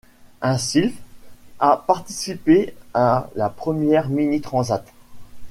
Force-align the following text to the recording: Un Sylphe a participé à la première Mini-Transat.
Un 0.41 0.57
Sylphe 0.57 0.95
a 1.59 1.77
participé 1.85 2.73
à 2.95 3.29
la 3.35 3.49
première 3.51 4.09
Mini-Transat. 4.09 4.83